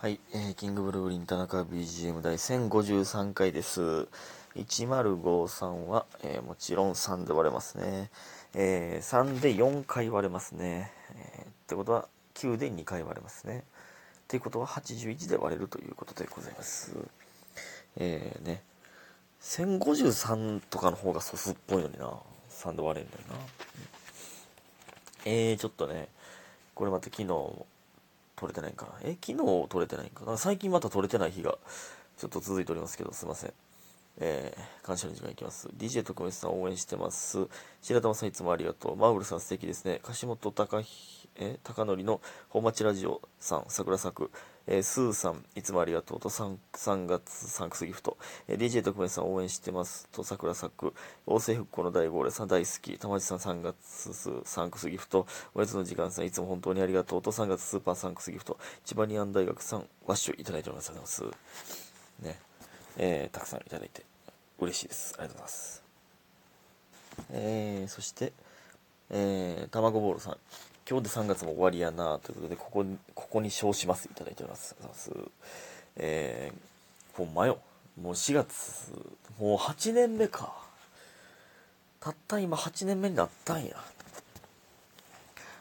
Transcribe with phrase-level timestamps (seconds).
[0.00, 4.06] はい、えー、キングブルーリン田中 BGM 第1053回です。
[4.54, 8.08] 1053は、えーもちろん3で割れますね。
[8.54, 10.92] えー3で4回割れますね。
[11.16, 13.64] えーってことは9で2回割れますね。
[14.20, 16.92] っていうことは81で割れるということでございます。
[17.96, 18.62] えー、ね。
[19.42, 22.08] 1053とかの方がソスっぽいのにな。
[22.50, 23.46] 3で割れるんだよな。
[25.24, 26.06] えー、ちょっとね、
[26.76, 27.66] これまた昨日
[28.38, 28.92] 撮れてないかな？
[29.02, 30.36] え、昨日撮れてないんかな？
[30.36, 31.58] 最近また撮れてない日が
[32.16, 33.52] ちょっと続いておりますけど、すいません。
[34.20, 35.68] えー、感謝の時間いきます。
[35.76, 37.46] DJ 特別さん応援してます。
[37.82, 38.96] 白玉さんいつもありがとう。
[38.96, 40.00] マーブルさん素敵ですね。
[40.02, 44.30] 樫本隆、え、隆則の本町ラジオさん、桜作。
[44.70, 48.18] えー、スーさん、いつもありがとうと、3, 3月サンクスギフト。
[48.48, 50.92] えー、DJ 特別さん応援してますと、桜作。
[51.26, 52.98] 王政復興の大号令さん大好き。
[52.98, 55.26] 玉地さん3月サンクスギフト。
[55.54, 58.58] おやつの時間さんいつも本当にありがとうと、3月スーパーサンクスギフト。
[58.84, 60.90] 千葉ニアン大学さん、ワッシュいただいております。
[60.90, 62.24] ありがとうございます。
[62.24, 62.40] ね。
[62.98, 64.04] えー、たくさんいただいて
[64.58, 65.14] 嬉しいです。
[65.18, 65.82] ありがとうございます。
[67.30, 68.34] えー、そして、
[69.08, 70.36] えー、卵ボールさん。
[70.88, 74.06] 今日で3月も終わりやなということで、ここに、ここに称します。
[74.06, 74.74] いただいております。
[75.96, 77.58] えー、ほんまよ。
[78.00, 78.90] もう4月、
[79.38, 80.50] もう8年目か。
[82.00, 83.76] たった今8年目になったんや。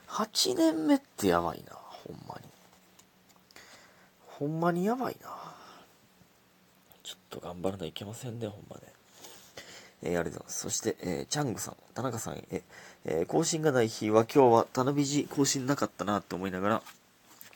[0.07, 1.73] 8年目ってやばいな。
[1.73, 2.47] ほんまに。
[4.27, 5.29] ほんまにやばいな。
[7.03, 8.96] ちょっと頑張らないいけませんね、ほんまね。
[10.03, 10.59] えーありがとうございます。
[10.59, 12.63] そして、えーチャングさん、田中さんへ、
[13.05, 16.81] えー更新がない日は今日は田辺寺更新なかったなと思いながら、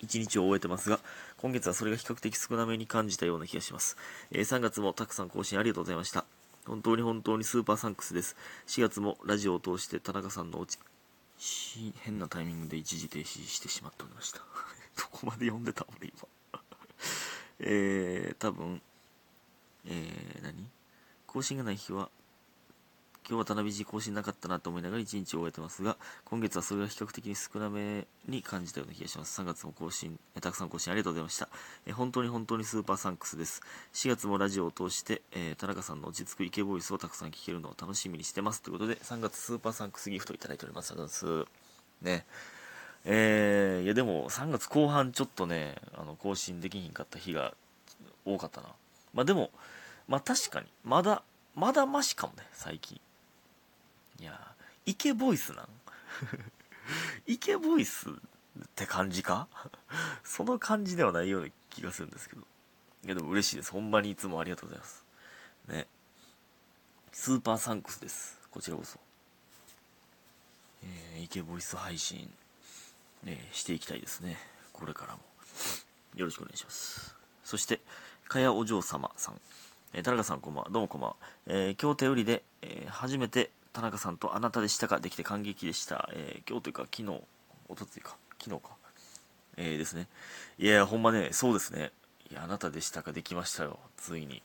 [0.02, 1.00] 一日を終えてますが、
[1.38, 3.98] 今月はそれが比較的少なめに感じたような気がします。
[4.32, 6.26] えー3月もたくさん更新ありがとうございました。
[6.66, 8.36] 本当に本当にスーパーサンクスです。
[8.68, 14.40] 4月もラジオを通して田中さんの落ち、変なタイミングで一時停止してしまっておりました。
[14.98, 16.28] どこまで読んでた俺今。
[17.60, 18.82] えー、多分、
[19.86, 20.68] えー、何？
[21.26, 22.10] 更新がない日は、
[23.30, 25.96] 今日は田辺寺更新なかったなと思いながら一日を終えてますが、
[26.26, 29.40] 今月はそれが比較的に少なめに感じたような気がします。
[29.42, 31.48] 3月も更新、えたくさん更新ありがとうございました。
[31.86, 33.62] え本当に本当にスーパーサンクスです。
[33.94, 38.62] 4月もラジオを通して、えー田中さんの落ち着くイケボイスをたくさん聞けるのを楽しみにしてます。
[38.62, 40.92] ということで、3月スーパーサンクスギフトいただいております。
[40.92, 41.52] ありがとうございます。
[42.02, 42.26] ね。
[43.06, 47.54] えー、いやでも3月後半ちょっとね、あの、更新できひんかった日が
[48.26, 48.70] 多かったな。
[49.14, 49.52] まあでも、
[50.08, 51.24] まあ確かに、まだ、
[51.56, 53.00] まだマシかもね、最近。
[54.22, 54.56] いや、
[54.86, 55.68] イケボイスなん？
[57.26, 58.14] イケボイスっ
[58.76, 59.48] て感じか？
[60.24, 62.42] その感じではないような気がするんですけど。
[63.04, 63.72] いやでも嬉しいです。
[63.72, 65.04] ほんまにいつもありがとうございます。
[65.68, 65.88] ね。
[67.12, 68.38] スーパーサンクスです。
[68.52, 69.00] こちらこそ。
[70.84, 72.32] えーイケボイス配信、
[73.26, 74.38] えしていきたいですね。
[74.74, 75.20] これからも。
[76.16, 77.16] よろしくお願いします。
[77.44, 77.82] そして、
[78.28, 79.42] かやお嬢様さん。
[79.94, 80.70] えー田中さんこんばんは。
[80.70, 81.16] どうもこんばんは。
[81.48, 85.00] えー今日手売りで、えー初めて田中さんとあなたでしたか？
[85.00, 86.10] できて感激でした。
[86.14, 87.22] えー今日というか昨日、
[87.70, 88.76] おとついか、昨日か。
[89.58, 90.08] えーですね。
[90.58, 91.92] いや、ほんまね、そうですね。
[92.30, 93.12] いや、あなたでしたか？
[93.12, 93.80] できましたよ。
[93.98, 94.42] ついに。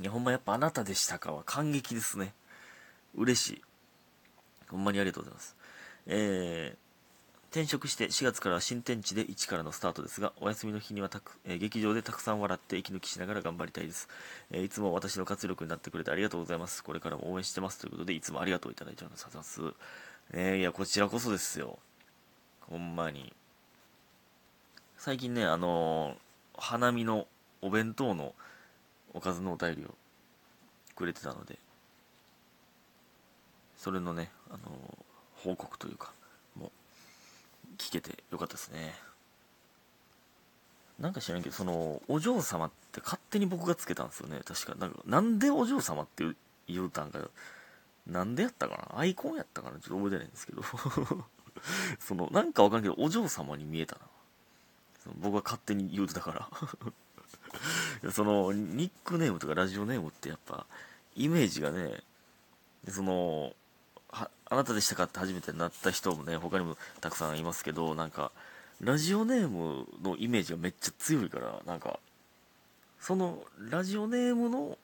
[0.00, 2.32] いや、ほんまやっぱあなたでしたかは感激ですね。
[3.14, 3.62] 嬉しい。
[4.68, 5.56] ほんまにありがとうございます。
[6.06, 6.89] えー
[7.50, 14.08] 転職して4月からは新天地で1からのスタートですが、お休みの日にはたく、えー劇場でたくさん笑って息抜きしながら頑張りたいです、
[14.52, 16.84] えーいつも私の活力になってくれてありがとうございます。
[16.84, 19.24] これからも応援してますということで、いつもありがとういただいております。
[19.24, 19.68] ありがとうご
[20.38, 20.62] ざい。
[20.62, 21.78] や、こちらこそですよ。
[22.68, 23.32] ほんまに。
[24.96, 26.16] 最近ね、あのー
[26.62, 27.26] 花見の
[27.62, 28.34] お弁当の
[29.14, 29.94] おかずのお便りを
[30.94, 31.58] くれてたので、
[33.78, 34.58] それのね、あの
[35.36, 36.12] 報告というか、
[37.80, 38.94] 聞けてよかったですね。
[40.98, 44.40] なんか知らんけど、その、お嬢様って勝手に僕がつけたんですよね。
[44.44, 44.74] 確か。
[44.78, 46.24] なんか、なんでお嬢様って
[46.68, 47.20] 言うたんか、
[48.06, 49.00] なんでやったかな？
[49.00, 49.78] アイコンやったかな？
[49.78, 50.62] ちょっと覚えてないんですけど。
[51.98, 54.02] その、なんかわかんないけど、お嬢様に見えたな。
[55.16, 56.50] 僕が勝手に言うてたか
[58.02, 58.10] ら。
[58.12, 60.66] その、ニックネームとかラジオネームってやっぱ、
[61.16, 62.02] イメージがね、
[62.88, 63.54] その、
[64.12, 68.32] あなたでしたかって初めてなった人もね、他にもたくさんいますけど、なんか、
[68.80, 72.00] ラジオネームのイメージがめっちゃ強いから、なんか、
[72.98, 74.76] その、ラジオネームの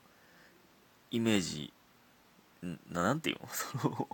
[1.10, 1.72] イメージ、
[2.90, 3.48] ななんていうの？
[3.52, 4.08] その、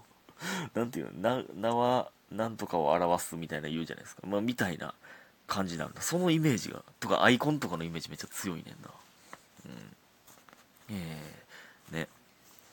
[0.75, 4.27] なんていうの、名はなんとかを表すみたいな言うじゃないですか。
[4.27, 4.95] まあ、みたいな
[5.47, 6.01] 感じなんだ。
[6.01, 8.91] そのイメージが、とかアイコンとかのイメージめっちゃ強いねんな。
[9.67, 9.97] うん。
[10.91, 12.09] えー、ね。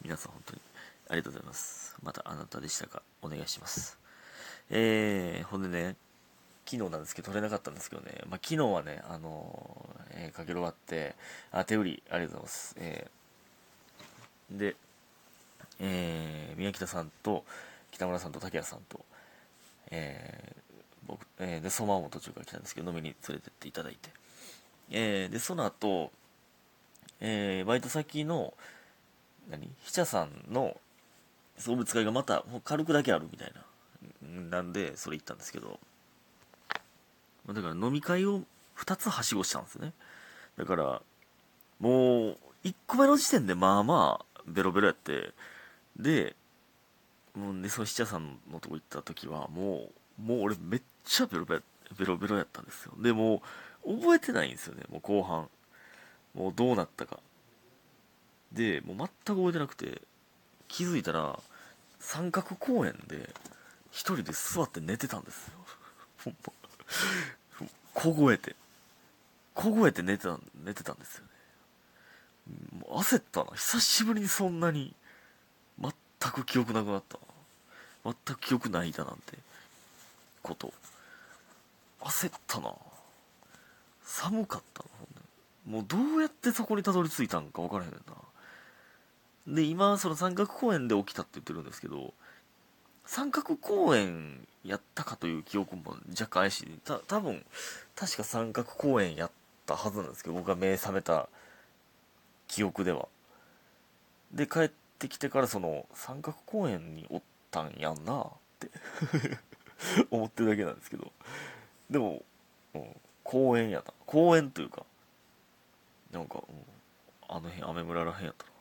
[0.02, 0.62] 皆さん本当に
[1.10, 1.98] ありがとうございます。
[2.02, 3.02] またあなたでしたか？
[3.22, 3.98] お願いします。
[4.70, 5.96] えー、ほんでね、
[6.66, 11.16] 昨日なんですけど撮れなかったんですけどね、まあ、昨日はねあのー、えー、かけ終わって
[11.52, 14.76] あ手売りありがとうございます、えー、で、
[15.80, 17.44] えー、宮北さんと
[17.90, 19.04] 北村さんと竹谷さんと、
[19.90, 24.12] えー、僕、えー、でそのままも途中から来たんですけど飲みに連れてっていただいて、
[24.92, 26.12] えー、でその後、
[27.20, 28.54] えー、バイト先の
[29.50, 29.68] 何？
[29.82, 30.78] ひちゃさんの
[31.60, 33.62] 送物会がまた軽くだけあるみたいな。
[34.50, 35.80] なんでそれ行ったんですけど。
[37.48, 38.44] だから飲み会を
[38.78, 39.94] 2つはしごしたんですね。
[40.58, 41.02] だから
[41.80, 45.34] もう1個目の時点でまあまあベロベロやって。
[45.98, 46.36] で
[47.36, 51.62] もうねその七茶さんのとこ行った時はもうもう俺めっちゃベロベロ
[51.98, 52.94] ベロベロやったんですよ。
[52.98, 53.42] でも
[53.86, 54.84] う覚えてないんですよね。
[54.90, 55.50] もう後半。
[56.34, 57.20] もうどうなったか。
[58.54, 60.02] でもう全く覚えてなくて。
[60.72, 61.40] 気づいたら
[62.00, 63.30] 三角公園で
[63.92, 65.54] 一人で座って寝てたんですよ。
[66.24, 66.54] ほんま。
[67.94, 68.56] 凍えて。
[69.54, 71.30] 凍えて寝てた寝てたんですよね。
[72.80, 73.52] もう焦ったな。
[73.52, 74.96] 久しぶりにそんなに
[75.80, 75.92] 全
[76.32, 77.20] く記憶なくなった。
[78.06, 79.38] 全く記憶ないだなんて
[80.42, 80.74] こと。
[82.00, 82.74] 焦ったな。
[84.04, 84.90] 寒かったな。
[85.66, 88.16] もうどうやってそこにたどり着いたんか分からへんねんな。
[89.48, 92.14] で今その三角公園で起きたって言ってるんですけど
[93.06, 96.80] 三角公園やったかという記憶も若干怪しい。
[96.86, 97.44] た多分
[97.96, 99.32] 確か三角公園やっ
[99.66, 101.28] たはずなんですけど僕が目覚めた
[102.48, 103.08] 記憶では。
[104.32, 108.28] で帰ってきてからその三角公園におったんやんなっ
[108.60, 108.70] て
[110.12, 111.12] 思ってるだけなんですけど。
[111.90, 112.24] でも、
[112.76, 114.86] うん、公園やな公園というか
[116.12, 116.56] なんか、うん、
[117.28, 118.52] あの辺雨村らへんやったな。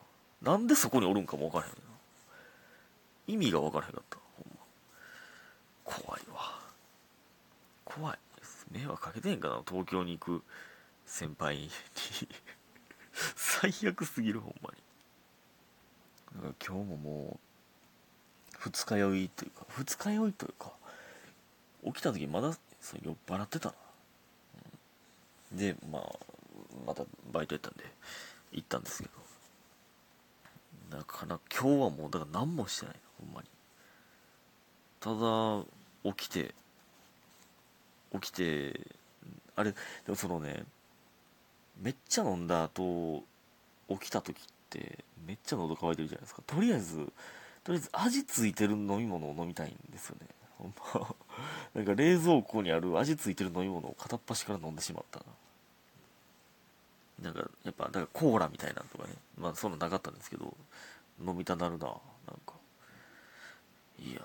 [0.41, 4.17] なんでそこにおるんかも分からへん意味が分からへんかった。
[4.37, 4.61] ほんま。
[5.83, 6.59] 怖いわ。
[7.85, 8.17] 怖い。
[8.71, 9.61] 迷惑かけてへんかな。
[9.67, 10.43] 東京に行く
[11.05, 11.69] 先輩に。
[13.35, 14.77] 最悪すぎるほんまに。
[16.65, 17.39] 今日もも
[18.53, 20.71] う二日酔いというか二日酔いというか
[21.85, 23.75] 起きた時まだそ酔っ払ってたな、
[25.51, 26.03] でまあ
[26.85, 27.83] またバイトやったんで
[28.51, 29.18] 行ったんですけど。
[30.89, 33.47] なかなか今日はもうだから何もしてないほんまに。
[34.99, 36.53] ただ起きて
[38.13, 38.79] 起きて
[39.55, 39.77] あれで
[40.07, 40.63] もそのね
[41.81, 43.23] めっちゃ飲んだ後
[43.89, 46.41] 起きた時ってめっちゃ喉乾いてるじゃないですか。
[46.45, 47.11] とりあえず
[47.63, 50.27] とりあえず味付いてる飲み物を飲みたいんですよね。
[50.57, 51.15] ほんま。
[51.75, 55.25] なんか冷蔵庫にある味付いてる飲み物を片っ端から飲んでしまったな。
[57.23, 59.13] なんかやっぱだからコーラみたいなのとかね。
[59.37, 60.53] まあそんななかったんですけど
[61.25, 61.97] 飲みたなるななん
[62.45, 62.53] か。
[63.99, 64.21] いや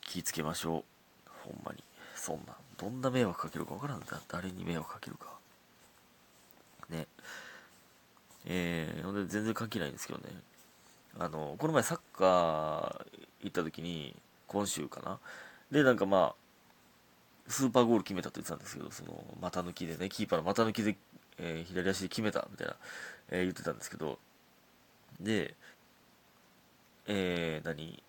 [0.00, 1.30] 気ぃつけましょう。
[1.44, 1.82] ほんまに。
[2.16, 4.00] そんなどんな迷惑かけるかわからん。
[4.00, 5.26] だ誰に迷惑かけるか。
[6.90, 7.06] ね。
[8.46, 10.24] えー、ほんで全然関係ないんですけどね。
[11.18, 13.06] あのこの前サッカー
[13.42, 14.14] 行った時に
[14.46, 15.18] 今週かな。
[15.70, 16.34] でなんかまあ
[17.48, 20.96] スーパーゴール決めたと言ってたんですけどその股抜きでねキーパーの股抜きで、
[21.40, 22.76] えー、左足で決めたみたいな、
[23.30, 24.18] えー、言ってたんですけど
[25.20, 25.54] で
[27.08, 28.02] えー、何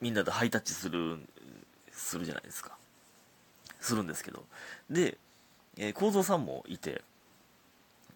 [0.00, 1.18] みんなでハイタッチする
[1.92, 2.76] するじゃないですか。
[3.80, 4.42] するんですけど
[4.90, 5.16] で、
[5.76, 7.02] えー、幸三さんもいて、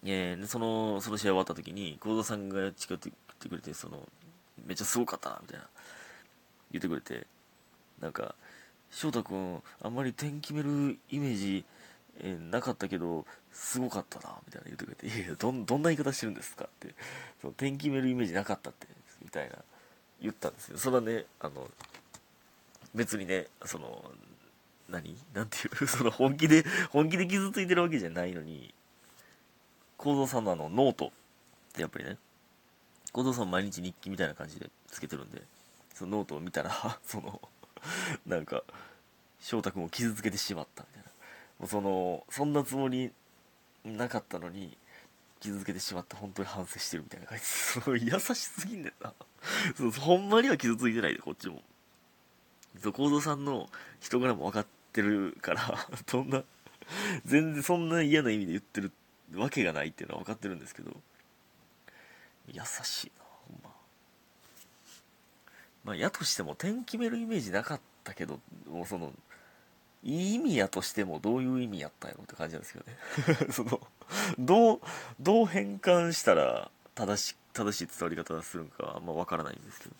[0.03, 3.99] えー、そのその試合終わった時に幸三さんが近寄ってきてくれてその
[4.65, 5.65] めっちゃすごかったなみたいな
[6.71, 7.25] 言ってくれて
[8.01, 8.35] なんか
[8.89, 11.63] 翔太君あんまり点決めるイメージ、
[12.19, 16.93] えー、なかったけどすごかったなみたいな言ってくれて「いやいやどどんな言い方してるんですか?」って
[17.41, 18.87] その点決めるイメージなかったって
[19.23, 19.55] みたいな
[20.21, 20.77] 言ったんですよ。
[20.77, 21.69] それはねあの
[22.93, 24.11] 別にねその
[24.89, 25.15] 何？
[25.33, 25.87] なんていう？
[25.87, 28.73] その本気で本気で傷ついてるわけじゃないのに
[29.97, 31.11] 幸三さんのあのノートっ
[31.73, 32.17] てやっぱりね
[33.13, 35.41] 幸三さん毎日日記みたいな感じでつけてるんで
[35.93, 37.41] そのノートを見たらその
[38.25, 38.63] なんか
[39.39, 41.00] 翔太君を傷つけてしまったみたいな。
[41.67, 43.11] そのそんなつもり
[43.83, 44.77] なかったのに
[45.39, 47.43] 傷つけてしまって本当に反省してるみたいな感じ。
[47.43, 49.13] すごい優しすぎんねんな。
[49.75, 51.61] そうほんまには傷ついてないでこっちも。
[52.79, 56.43] そう幸三さんの人柄も分かってるから そんな
[57.25, 58.91] 全然そんな嫌な意味で言ってる
[59.33, 60.95] わけがないっていうのは分かってるんですけど。
[62.47, 63.71] 優しいなほんま。
[65.83, 69.11] まあやとしても点決めるイメージなかったけどもうその
[70.03, 72.85] いい意味やとしてもどういう意味やったんやろって感じなんですけど
[73.45, 73.79] ね その
[74.39, 74.81] どう
[75.19, 79.95] どう変換したら正し正しい伝わり方するんかあんま分からないんですけど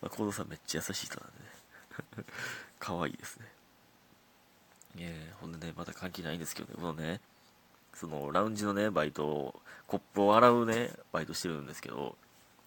[0.02, 1.38] まあ、幸三さんめっちゃ優しい人なんで
[2.22, 2.24] ね
[2.78, 3.46] 可愛いですね。
[5.00, 7.20] えー、ほんでね、また関係ないんですけどね、このね、
[7.94, 12.16] その、ラウンジのね、バイト、コップを洗うね、バイトしてるんですけど、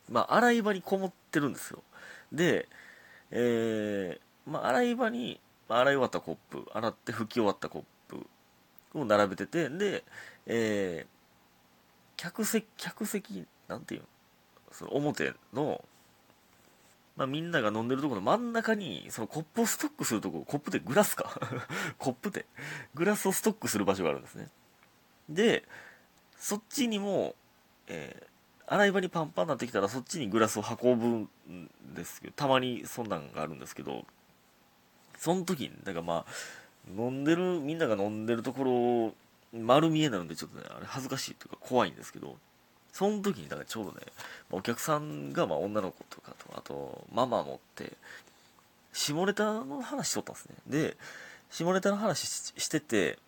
[0.09, 1.83] まあ、洗い場にこもってるんですよ。
[2.31, 2.67] で、
[3.31, 8.27] えー、まあ、洗い場に、まあ、洗い終わったコップ、洗って拭き終わったコップ
[8.93, 10.03] を並べてて、で、
[10.45, 14.07] えー、客席、客席、なんていうの？
[14.71, 15.83] その表の、
[17.15, 21.39] まあ、みんなが飲んでるところの真ん中に、そのコップをストックするところ、コップでグラスか
[21.97, 22.45] コップで、
[22.93, 24.49] グラスをストックする場所があるんですね。
[25.29, 25.67] で、
[26.37, 27.35] そっちにも、
[27.87, 31.07] えー、洗い場にパンパンになってきたら、そっちにグラスを運ぶ
[31.53, 34.05] んですけど、たまにそんなんがあるんですけど、
[35.21, 36.31] その時に、だからまあ、
[36.97, 39.13] 飲んでる、みんなが飲んでるとこ
[39.53, 42.37] ろ、丸見えなので、ちょっとね、あれ恥ずかしいというか怖いんですけど、
[42.91, 43.99] その時に、だからちょうどね、
[44.49, 47.93] お客さんがまあ女の子とかと、あと、ママ持って、
[48.93, 50.55] 下ネタの話しとったんですね。
[50.65, 50.97] で、
[51.51, 53.19] 下ネタの話してて、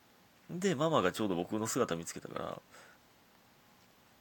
[0.49, 2.61] で、ママがちょうど僕の姿見つけたから、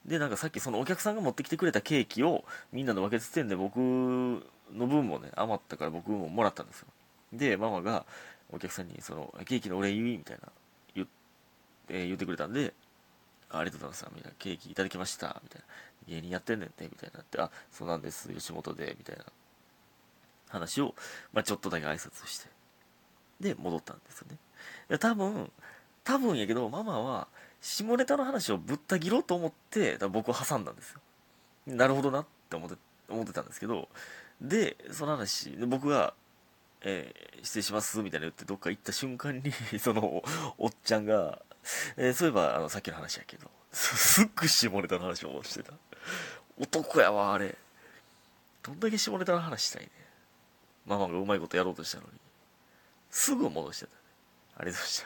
[0.05, 6.89] で、なんかさっきそのお客さんが持ってきてくれたケーキをみんなで分けつつんで僕の分もね、余ったから僕ももらったんですよ。
[7.33, 8.07] で、ママが
[8.51, 10.49] お客さんにそのケーキのお礼言いみたいな
[10.95, 11.09] 言,、
[11.89, 12.75] えー、言ってくれたんで、
[13.51, 14.15] ありがとうございます。
[14.15, 14.37] みたいな。
[14.39, 15.41] ケーキいただきました。
[15.43, 15.67] みたいな。
[16.09, 16.75] 芸人やってんねんね。
[16.81, 18.29] みたいなって、あ、そうなんです。
[18.33, 18.97] 吉本で。
[18.99, 19.25] みたいな
[20.49, 20.95] 話を、
[21.33, 22.49] まあ、ちょっとだけ挨拶して。
[23.41, 24.27] で、戻ったんですよ
[24.89, 24.99] ね。
[24.99, 25.51] 多分、
[26.05, 27.29] 多分やけど、ママは、
[27.61, 31.01] 下ネタの話をぶった切ろうと思って、僕を挟んだんですよ。
[31.67, 32.77] なるほどなって思って、
[33.09, 33.89] 思ってたんですけど、
[34.41, 36.15] で、その話、僕が、
[36.85, 40.23] えー、失礼します、みたいな言ってどっか行った瞬間に その、
[40.59, 41.43] おっちゃんが、
[41.97, 45.73] えー、そういえば、あの、さっきの話やけど、すっごい下ネタの話をしてた。
[46.59, 47.57] 男やわ、あれ。
[48.63, 49.91] どんだけ下ネタの話したいね。
[50.87, 52.11] ママがうまいことやろうとしたのに。
[53.11, 53.99] すぐ戻してた、ね。
[54.57, 55.01] ありがとうございました？